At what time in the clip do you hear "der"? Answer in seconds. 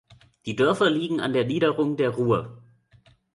1.31-1.45, 1.95-2.09